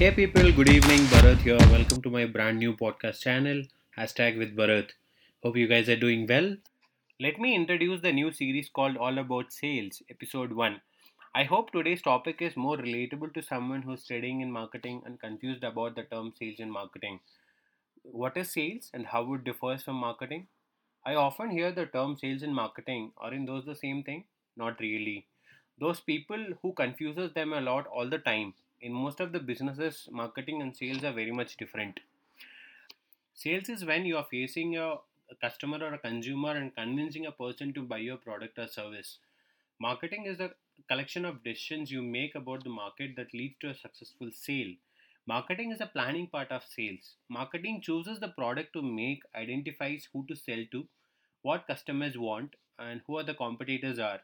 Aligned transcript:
Hey 0.00 0.10
people, 0.12 0.50
good 0.50 0.70
evening. 0.70 1.00
Bharat 1.12 1.42
here. 1.42 1.58
Welcome 1.70 2.00
to 2.00 2.08
my 2.08 2.24
brand 2.24 2.58
new 2.58 2.74
podcast 2.74 3.20
channel. 3.20 3.64
Hashtag 3.98 4.38
with 4.38 4.56
Bharat. 4.56 4.92
Hope 5.42 5.58
you 5.58 5.68
guys 5.68 5.90
are 5.90 5.96
doing 6.04 6.26
well. 6.26 6.56
Let 7.20 7.38
me 7.38 7.54
introduce 7.54 8.00
the 8.00 8.10
new 8.10 8.32
series 8.32 8.70
called 8.70 8.96
All 8.96 9.18
About 9.18 9.52
Sales, 9.52 10.00
Episode 10.08 10.54
1. 10.54 10.80
I 11.34 11.44
hope 11.44 11.70
today's 11.70 12.00
topic 12.00 12.40
is 12.40 12.56
more 12.56 12.78
relatable 12.78 13.34
to 13.34 13.42
someone 13.42 13.82
who's 13.82 14.02
studying 14.02 14.40
in 14.40 14.50
marketing 14.50 15.02
and 15.04 15.20
confused 15.20 15.64
about 15.64 15.96
the 15.96 16.04
term 16.04 16.32
sales 16.38 16.60
and 16.60 16.72
marketing. 16.72 17.20
What 18.00 18.38
is 18.38 18.50
sales 18.50 18.90
and 18.94 19.04
how 19.04 19.34
it 19.34 19.44
differs 19.44 19.82
from 19.82 19.96
marketing? 19.96 20.46
I 21.04 21.14
often 21.14 21.50
hear 21.50 21.72
the 21.72 21.84
term 21.84 22.16
sales 22.16 22.42
and 22.42 22.54
marketing. 22.54 23.12
Are 23.18 23.34
in 23.34 23.44
those 23.44 23.66
the 23.66 23.76
same 23.76 24.02
thing? 24.02 24.24
Not 24.56 24.80
really. 24.80 25.26
Those 25.78 26.00
people 26.00 26.42
who 26.62 26.72
confuses 26.72 27.34
them 27.34 27.52
a 27.52 27.60
lot 27.60 27.86
all 27.86 28.08
the 28.08 28.18
time. 28.18 28.54
In 28.82 28.94
most 28.94 29.20
of 29.20 29.32
the 29.32 29.40
businesses, 29.40 30.08
marketing 30.10 30.62
and 30.62 30.74
sales 30.74 31.04
are 31.04 31.12
very 31.12 31.32
much 31.32 31.58
different. 31.58 32.00
Sales 33.34 33.68
is 33.68 33.84
when 33.84 34.06
you 34.06 34.16
are 34.16 34.26
facing 34.30 34.78
a, 34.78 34.94
a 35.30 35.34
customer 35.38 35.76
or 35.84 35.92
a 35.92 35.98
consumer 35.98 36.52
and 36.52 36.74
convincing 36.74 37.26
a 37.26 37.32
person 37.32 37.74
to 37.74 37.82
buy 37.82 37.98
your 37.98 38.16
product 38.16 38.58
or 38.58 38.66
service. 38.68 39.18
Marketing 39.78 40.24
is 40.24 40.40
a 40.40 40.52
collection 40.88 41.26
of 41.26 41.44
decisions 41.44 41.90
you 41.90 42.00
make 42.00 42.34
about 42.34 42.64
the 42.64 42.70
market 42.70 43.16
that 43.16 43.34
leads 43.34 43.56
to 43.60 43.68
a 43.68 43.74
successful 43.74 44.30
sale. 44.32 44.72
Marketing 45.26 45.72
is 45.72 45.82
a 45.82 45.86
planning 45.86 46.26
part 46.26 46.50
of 46.50 46.64
sales. 46.64 47.16
Marketing 47.28 47.82
chooses 47.82 48.18
the 48.18 48.28
product 48.28 48.72
to 48.72 48.80
make, 48.80 49.22
identifies 49.34 50.08
who 50.10 50.24
to 50.26 50.34
sell 50.34 50.64
to, 50.72 50.86
what 51.42 51.66
customers 51.66 52.16
want, 52.16 52.56
and 52.78 53.02
who 53.06 53.18
are 53.18 53.24
the 53.24 53.34
competitors 53.34 53.98
are. 53.98 54.20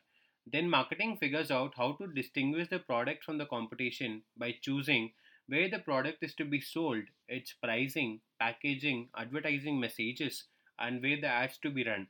Then 0.47 0.71
marketing 0.71 1.17
figures 1.19 1.51
out 1.51 1.75
how 1.77 1.93
to 1.95 2.07
distinguish 2.07 2.69
the 2.69 2.79
product 2.79 3.25
from 3.25 3.39
the 3.39 3.47
competition 3.47 4.23
by 4.37 4.53
choosing 4.61 5.13
where 5.49 5.69
the 5.69 5.79
product 5.79 6.23
is 6.23 6.35
to 6.35 6.45
be 6.45 6.61
sold, 6.61 7.05
its 7.29 7.53
pricing, 7.53 8.21
packaging, 8.41 9.09
advertising 9.17 9.79
messages, 9.79 10.45
and 10.79 11.03
where 11.03 11.21
the 11.21 11.29
ads 11.29 11.59
to 11.59 11.71
be 11.71 11.85
run. 11.85 12.09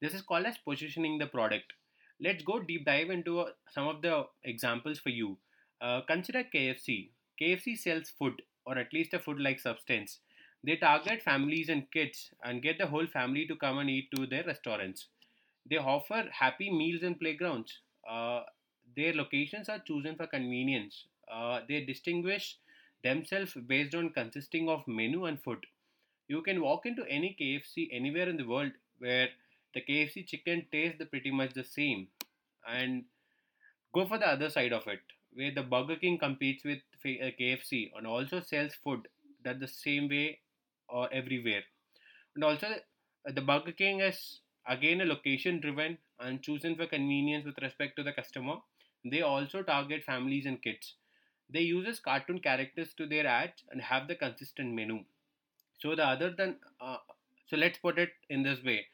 This 0.00 0.14
is 0.14 0.22
called 0.22 0.46
as 0.46 0.58
positioning 0.58 1.18
the 1.18 1.26
product. 1.26 1.72
Let's 2.20 2.42
go 2.42 2.60
deep 2.60 2.84
dive 2.84 3.10
into 3.10 3.40
uh, 3.40 3.50
some 3.70 3.88
of 3.88 4.02
the 4.02 4.26
examples 4.44 4.98
for 4.98 5.10
you. 5.10 5.38
Uh, 5.80 6.02
consider 6.02 6.44
KFC. 6.44 7.10
KFC 7.40 7.76
sells 7.78 8.10
food, 8.10 8.42
or 8.66 8.78
at 8.78 8.92
least 8.92 9.14
a 9.14 9.18
food 9.18 9.40
like 9.40 9.58
substance. 9.60 10.18
They 10.62 10.76
target 10.76 11.22
families 11.22 11.68
and 11.68 11.90
kids 11.90 12.30
and 12.44 12.62
get 12.62 12.78
the 12.78 12.86
whole 12.86 13.06
family 13.06 13.46
to 13.46 13.56
come 13.56 13.78
and 13.78 13.88
eat 13.88 14.10
to 14.14 14.26
their 14.26 14.44
restaurants. 14.44 15.06
They 15.66 15.76
offer 15.78 16.28
happy 16.32 16.70
meals 16.70 17.02
and 17.02 17.18
playgrounds. 17.18 17.78
Uh, 18.08 18.42
their 18.96 19.12
locations 19.14 19.68
are 19.68 19.78
chosen 19.78 20.16
for 20.16 20.26
convenience. 20.26 21.06
Uh, 21.32 21.60
they 21.68 21.84
distinguish 21.84 22.58
themselves 23.02 23.54
based 23.54 23.94
on 23.94 24.10
consisting 24.10 24.68
of 24.68 24.86
menu 24.86 25.24
and 25.26 25.42
food. 25.42 25.64
You 26.28 26.42
can 26.42 26.60
walk 26.60 26.86
into 26.86 27.04
any 27.06 27.36
KFC 27.40 27.88
anywhere 27.92 28.28
in 28.28 28.36
the 28.36 28.46
world 28.46 28.72
where 28.98 29.28
the 29.74 29.80
KFC 29.82 30.26
chicken 30.26 30.66
tastes 30.72 31.02
pretty 31.10 31.30
much 31.30 31.54
the 31.54 31.64
same, 31.64 32.08
and 32.66 33.04
go 33.94 34.06
for 34.06 34.18
the 34.18 34.26
other 34.28 34.50
side 34.50 34.72
of 34.72 34.86
it, 34.88 35.00
where 35.32 35.52
the 35.52 35.62
Burger 35.62 35.96
King 35.96 36.18
competes 36.18 36.64
with 36.64 36.78
uh, 37.04 37.30
KFC 37.40 37.92
and 37.96 38.06
also 38.06 38.40
sells 38.40 38.74
food 38.74 39.08
that 39.44 39.60
the 39.60 39.68
same 39.68 40.08
way 40.08 40.40
or 40.88 41.12
everywhere. 41.12 41.62
And 42.34 42.44
also, 42.44 42.66
uh, 42.68 43.32
the 43.32 43.40
Burger 43.42 43.72
King 43.72 44.00
is 44.00 44.40
again 44.68 45.00
a 45.00 45.04
location 45.04 45.60
driven 45.60 45.98
and 46.18 46.42
chosen 46.42 46.76
for 46.76 46.86
convenience 46.86 47.44
with 47.44 47.58
respect 47.62 47.96
to 47.96 48.02
the 48.02 48.12
customer. 48.12 48.56
They 49.04 49.22
also 49.22 49.62
target 49.62 50.04
families 50.04 50.46
and 50.46 50.62
kids. 50.62 50.94
They 51.52 51.62
uses 51.62 52.00
cartoon 52.00 52.38
characters 52.40 52.92
to 52.96 53.06
their 53.06 53.26
ads 53.26 53.64
and 53.70 53.80
have 53.80 54.08
the 54.08 54.14
consistent 54.14 54.74
menu. 54.74 55.04
So 55.78 55.94
the 55.94 56.06
other 56.06 56.30
than 56.30 56.56
uh, 56.80 56.98
so 57.46 57.56
let's 57.56 57.78
put 57.78 57.98
it 57.98 58.10
in 58.28 58.42
this 58.42 58.62
way 58.62 58.86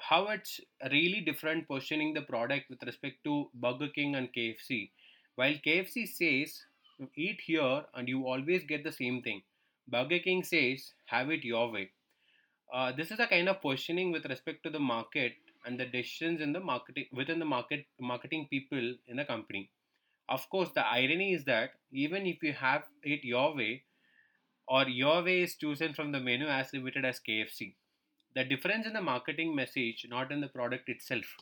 how 0.00 0.28
it's 0.28 0.60
really 0.90 1.20
different 1.20 1.68
positioning 1.68 2.14
the 2.14 2.22
product 2.22 2.68
with 2.68 2.82
respect 2.82 3.22
to 3.24 3.48
Burger 3.54 3.88
King 3.88 4.16
and 4.16 4.32
KFC. 4.32 4.90
While 5.36 5.54
KFC 5.66 6.08
says 6.08 6.64
eat 7.16 7.40
here 7.44 7.84
and 7.94 8.08
you 8.08 8.26
always 8.26 8.64
get 8.64 8.84
the 8.84 8.92
same 8.92 9.22
thing, 9.22 9.42
Burger 9.88 10.18
King 10.18 10.42
says 10.42 10.92
have 11.06 11.30
it 11.30 11.44
your 11.44 11.70
way. 11.70 11.90
Uh, 12.72 12.92
this 12.92 13.10
is 13.10 13.20
a 13.20 13.26
kind 13.26 13.48
of 13.48 13.60
positioning 13.60 14.10
with 14.10 14.24
respect 14.26 14.62
to 14.62 14.70
the 14.70 14.80
market 14.80 15.34
and 15.64 15.78
the 15.78 15.86
decisions 15.86 16.40
in 16.40 16.52
the 16.52 16.60
marketing 16.60 17.06
within 17.12 17.38
the 17.38 17.44
market 17.44 17.86
marketing 18.00 18.46
people 18.50 18.94
in 19.06 19.16
the 19.16 19.24
company. 19.24 19.70
Of 20.28 20.48
course, 20.50 20.70
the 20.74 20.86
irony 20.86 21.34
is 21.34 21.44
that 21.44 21.72
even 21.92 22.26
if 22.26 22.42
you 22.42 22.52
have 22.52 22.84
it 23.02 23.24
your 23.24 23.54
way, 23.54 23.84
or 24.66 24.88
your 24.88 25.22
way 25.22 25.42
is 25.42 25.56
chosen 25.56 25.92
from 25.92 26.12
the 26.12 26.20
menu 26.20 26.46
as 26.46 26.72
limited 26.72 27.04
as 27.04 27.20
KFC. 27.20 27.74
The 28.34 28.44
difference 28.44 28.86
in 28.86 28.94
the 28.94 29.02
marketing 29.02 29.54
message, 29.54 30.06
not 30.08 30.32
in 30.32 30.40
the 30.40 30.48
product 30.48 30.88
itself. 30.88 31.36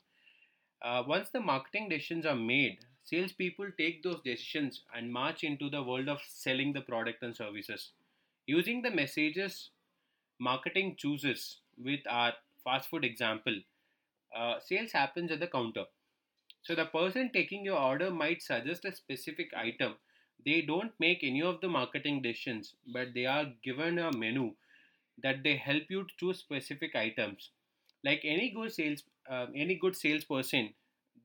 Uh, 0.82 1.04
once 1.06 1.30
the 1.30 1.40
marketing 1.40 1.88
decisions 1.88 2.26
are 2.26 2.36
made, 2.36 2.78
salespeople 3.04 3.70
take 3.78 4.02
those 4.02 4.20
decisions 4.24 4.82
and 4.94 5.12
march 5.12 5.44
into 5.44 5.70
the 5.70 5.82
world 5.82 6.08
of 6.08 6.20
selling 6.28 6.72
the 6.72 6.80
product 6.80 7.22
and 7.22 7.36
services. 7.36 7.92
Using 8.46 8.82
the 8.82 8.90
messages 8.90 9.70
marketing 10.48 10.96
chooses 10.96 11.60
with 11.78 12.00
our 12.08 12.34
fast 12.64 12.88
food 12.90 13.04
example, 13.04 13.56
uh, 14.34 14.60
sales 14.60 14.92
happens 14.92 15.30
at 15.30 15.40
the 15.40 15.46
counter. 15.48 15.86
So 16.62 16.74
the 16.74 16.86
person 16.86 17.30
taking 17.32 17.64
your 17.64 17.78
order 17.78 18.10
might 18.10 18.42
suggest 18.42 18.84
a 18.84 18.92
specific 18.92 19.54
item. 19.54 19.94
They 20.44 20.62
don't 20.62 20.92
make 20.98 21.22
any 21.22 21.42
of 21.42 21.60
the 21.60 21.68
marketing 21.68 22.22
decisions, 22.22 22.74
but 22.92 23.14
they 23.14 23.26
are 23.26 23.52
given 23.62 23.98
a 24.00 24.10
menu 24.16 24.56
that 25.22 25.42
they 25.42 25.56
help 25.56 25.84
you 25.90 26.04
to 26.04 26.14
choose 26.18 26.38
specific 26.38 26.94
items. 26.96 27.50
Like 28.04 28.20
any 28.24 28.50
good 28.50 28.72
sales, 28.72 29.04
uh, 29.30 29.46
any 29.54 29.76
good 29.76 29.96
salesperson, 29.96 30.74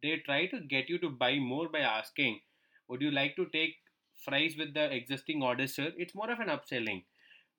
they 0.03 0.17
try 0.17 0.47
to 0.47 0.59
get 0.61 0.89
you 0.89 1.00
to 1.00 1.09
buy 1.09 1.39
more 1.39 1.69
by 1.69 1.81
asking, 1.81 2.41
"Would 2.88 3.01
you 3.01 3.11
like 3.11 3.35
to 3.38 3.47
take 3.57 3.77
fries 4.25 4.57
with 4.57 4.73
the 4.73 4.85
existing 5.00 5.44
order, 5.44 5.67
sir?" 5.67 5.94
It's 5.97 6.16
more 6.16 6.31
of 6.31 6.39
an 6.39 6.50
upselling. 6.57 7.03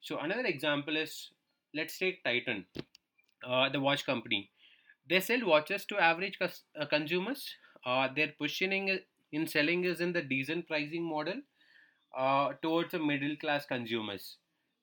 So 0.00 0.18
another 0.18 0.46
example 0.46 0.96
is, 0.96 1.30
let's 1.74 1.98
take 1.98 2.22
Titan, 2.24 2.66
uh, 3.46 3.68
the 3.68 3.80
watch 3.80 4.04
company. 4.06 4.50
They 5.08 5.20
sell 5.20 5.46
watches 5.46 5.84
to 5.86 5.98
average 5.98 6.38
cus- 6.38 6.64
uh, 6.80 6.86
consumers. 6.86 7.54
Uh, 7.84 8.08
their 8.14 8.32
positioning 8.38 8.98
in 9.32 9.46
selling 9.46 9.84
is 9.84 10.00
in 10.00 10.12
the 10.12 10.22
decent 10.22 10.66
pricing 10.68 11.02
model 11.04 11.42
uh, 12.16 12.52
towards 12.62 12.92
the 12.92 12.98
middle 12.98 13.36
class 13.36 13.66
consumers 13.66 14.36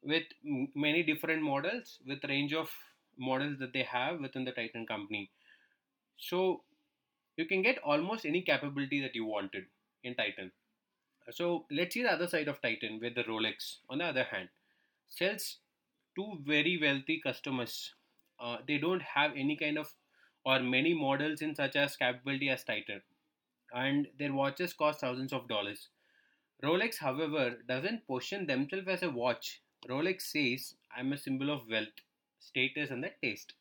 with 0.04 0.24
m- 0.46 0.70
many 0.76 1.04
different 1.04 1.42
models 1.42 2.00
with 2.08 2.24
range 2.26 2.54
of 2.54 2.70
models 3.18 3.58
that 3.60 3.74
they 3.74 3.84
have 3.84 4.20
within 4.20 4.44
the 4.46 4.52
titan 4.52 4.86
company 4.86 5.30
so 6.18 6.64
you 7.38 7.46
can 7.46 7.62
get 7.62 7.80
almost 7.80 8.26
any 8.26 8.42
capability 8.42 9.02
that 9.02 9.16
you 9.16 9.26
wanted 9.26 9.66
in 10.04 10.16
titan 10.16 10.52
so 11.32 11.66
let's 11.72 11.94
see 11.94 12.04
the 12.04 12.12
other 12.12 12.28
side 12.28 12.48
of 12.48 12.62
titan 12.62 13.00
with 13.02 13.16
the 13.16 13.24
rolex 13.24 13.78
on 13.90 14.00
the 14.00 14.06
other 14.06 14.24
hand 14.24 14.50
sells 15.10 15.58
to 16.16 16.40
very 16.46 16.78
wealthy 16.82 17.20
customers 17.22 17.94
uh, 18.40 18.58
they 18.68 18.78
don't 18.78 19.02
have 19.02 19.32
any 19.36 19.56
kind 19.58 19.78
of 19.78 19.94
or 20.46 20.60
many 20.60 20.94
models 20.94 21.42
in 21.42 21.56
such 21.56 21.76
as 21.76 21.98
capability 21.98 22.50
as 22.50 22.64
titan 22.64 23.02
and 23.74 24.08
their 24.20 24.34
watches 24.34 24.74
cost 24.74 25.02
thousands 25.02 25.34
of 25.34 25.48
dollars 25.48 25.90
Rolex, 26.64 26.98
however, 26.98 27.62
doesn't 27.68 28.06
position 28.08 28.46
themselves 28.46 28.88
as 28.90 29.04
a 29.04 29.10
watch. 29.10 29.62
Rolex 29.88 30.24
says, 30.24 30.76
I'm 30.96 31.14
a 31.14 31.18
symbol 31.18 31.50
of 31.50 31.70
wealth, 31.70 32.02
status, 32.40 32.92
and 32.92 33.04
the 33.04 33.12
taste. 33.22 33.54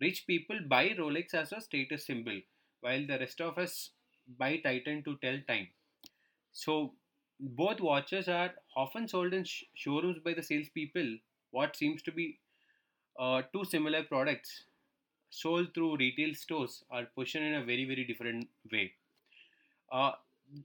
Rich 0.00 0.26
people 0.26 0.60
buy 0.66 0.90
Rolex 0.90 1.34
as 1.34 1.52
a 1.52 1.60
status 1.60 2.06
symbol, 2.06 2.40
while 2.80 3.06
the 3.06 3.18
rest 3.18 3.40
of 3.40 3.58
us 3.58 3.90
buy 4.38 4.56
Titan 4.58 5.04
to 5.04 5.16
tell 5.18 5.40
time. 5.48 5.68
So, 6.52 6.94
both 7.40 7.80
watches 7.80 8.28
are 8.28 8.54
often 8.76 9.08
sold 9.08 9.32
in 9.34 9.44
sh- 9.44 9.64
showrooms 9.74 10.18
by 10.20 10.34
the 10.34 10.42
salespeople. 10.42 11.18
What 11.50 11.76
seems 11.76 12.02
to 12.02 12.12
be 12.12 12.38
uh, 13.18 13.42
two 13.52 13.64
similar 13.64 14.02
products 14.04 14.64
sold 15.30 15.74
through 15.74 15.96
retail 15.96 16.34
stores 16.34 16.84
are 16.90 17.04
positioned 17.14 17.46
in 17.46 17.54
a 17.54 17.64
very, 17.64 17.84
very 17.84 18.04
different 18.04 18.48
way. 18.72 18.92
Uh, 19.90 20.12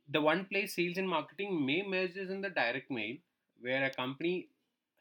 the 0.09 0.21
one 0.21 0.45
place 0.45 0.75
sales 0.75 0.97
and 0.97 1.09
marketing 1.09 1.65
may 1.65 1.83
merge 1.85 2.15
is 2.15 2.29
in 2.29 2.41
the 2.41 2.49
direct 2.49 2.89
mail, 2.89 3.17
where 3.61 3.83
a 3.83 3.89
company 3.89 4.47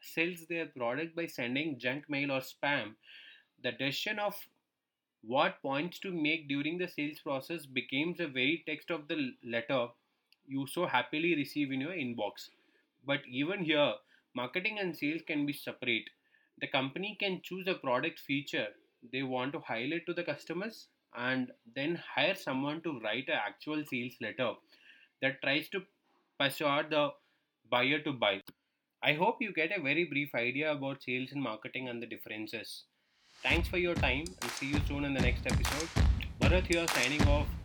sells 0.01 0.45
their 0.49 0.65
product 0.65 1.15
by 1.15 1.25
sending 1.25 1.79
junk 1.79 2.09
mail 2.09 2.31
or 2.31 2.41
spam. 2.41 2.95
The 3.61 3.71
decision 3.71 4.19
of 4.19 4.35
what 5.21 5.61
points 5.61 5.99
to 5.99 6.11
make 6.11 6.49
during 6.49 6.77
the 6.77 6.87
sales 6.87 7.19
process 7.19 7.65
becomes 7.65 8.17
the 8.17 8.27
very 8.27 8.63
text 8.67 8.91
of 8.91 9.07
the 9.07 9.33
letter 9.43 9.87
you 10.45 10.67
so 10.67 10.85
happily 10.85 11.35
receive 11.35 11.71
in 11.71 11.79
your 11.79 11.93
inbox. 11.93 12.49
But 13.05 13.21
even 13.29 13.63
here, 13.63 13.93
marketing 14.35 14.79
and 14.79 14.95
sales 14.95 15.21
can 15.25 15.45
be 15.45 15.53
separate. 15.53 16.09
The 16.59 16.67
company 16.67 17.17
can 17.19 17.41
choose 17.43 17.67
a 17.67 17.75
product 17.75 18.19
feature 18.19 18.67
they 19.11 19.23
want 19.23 19.53
to 19.53 19.59
highlight 19.59 20.05
to 20.05 20.13
the 20.13 20.23
customers 20.23 20.87
and 21.15 21.51
then 21.75 22.01
hire 22.15 22.35
someone 22.35 22.81
to 22.81 22.99
write 22.99 23.27
an 23.27 23.39
actual 23.45 23.83
sales 23.89 24.13
letter 24.21 24.53
that 25.21 25.41
tries 25.43 25.69
to 25.69 25.81
persuade 26.39 26.89
the 26.89 27.09
buyer 27.69 27.99
to 27.99 28.13
buy. 28.13 28.41
I 29.03 29.13
hope 29.13 29.37
you 29.41 29.53
get 29.53 29.77
a 29.77 29.81
very 29.81 30.05
brief 30.05 30.33
idea 30.33 30.71
about 30.71 31.03
sales 31.03 31.31
and 31.33 31.41
marketing 31.41 31.89
and 31.89 32.01
the 32.01 32.07
differences. 32.07 32.85
Thanks 33.41 33.67
for 33.67 33.77
your 33.77 33.95
time 33.95 34.25
and 34.41 34.51
see 34.51 34.67
you 34.67 34.79
soon 34.87 35.03
in 35.05 35.13
the 35.13 35.21
next 35.21 35.45
episode. 35.45 35.89
Bharat 36.39 36.67
here 36.67 36.87
signing 36.87 37.27
off. 37.27 37.62